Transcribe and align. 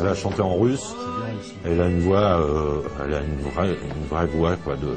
Elle 0.00 0.08
a 0.08 0.14
chanté 0.14 0.42
en 0.42 0.56
russe. 0.56 0.92
Elle 1.64 1.80
a 1.80 1.86
une 1.86 2.00
voix, 2.00 2.18
euh, 2.40 2.80
elle 3.04 3.14
a 3.14 3.20
une 3.20 3.38
vraie, 3.50 3.68
une 3.70 4.06
vraie 4.08 4.26
voix 4.26 4.56
quoi, 4.56 4.76
de, 4.76 4.92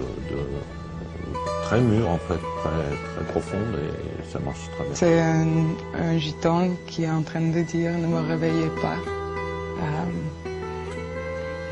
très 1.63 1.79
mûre 1.79 2.09
en 2.09 2.17
fait, 2.17 2.33
très, 2.63 3.23
profonde 3.31 3.75
et, 3.75 4.31
ça 4.31 4.39
marche 4.39 4.59
très 4.75 4.83
bien. 4.83 4.95
C'est 4.95 5.19
un, 5.21 6.17
gitan 6.17 6.69
qui 6.87 7.03
est 7.03 7.09
en 7.09 7.21
train 7.21 7.39
de 7.55 7.61
dire 7.61 7.91
ne 7.97 8.07
me 8.07 8.27
réveillez 8.27 8.69
pas, 8.81 8.97
euh, 9.77 10.51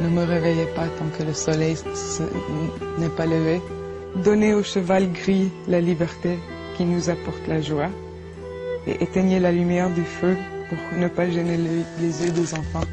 ne 0.03 0.09
me 0.09 0.23
réveillez 0.23 0.67
pas 0.75 0.87
tant 0.97 1.09
que 1.17 1.23
le 1.23 1.33
soleil 1.33 1.75
n'est 2.99 3.09
pas 3.19 3.25
levé. 3.25 3.61
Donnez 4.23 4.53
au 4.53 4.63
cheval 4.63 5.11
gris 5.11 5.51
la 5.67 5.81
liberté 5.81 6.39
qui 6.77 6.85
nous 6.85 7.09
apporte 7.09 7.45
la 7.49 7.61
joie 7.61 7.89
et 8.87 9.03
éteignez 9.03 9.39
la 9.39 9.51
lumière 9.51 9.89
du 9.89 10.03
feu 10.03 10.37
pour 10.69 10.77
ne 10.97 11.07
pas 11.09 11.29
gêner 11.29 11.57
les 11.99 12.25
yeux 12.25 12.31
des 12.31 12.53
enfants. 12.53 12.85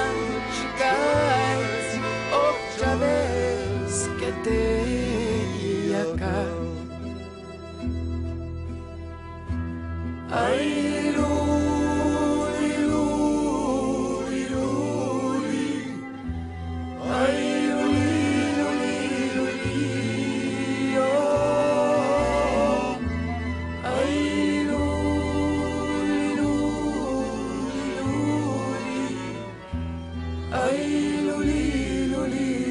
أي 30.53 31.21
لولي 31.25 32.07
لولي 32.07 32.70